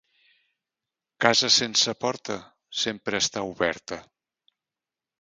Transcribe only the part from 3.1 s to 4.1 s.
està oberta.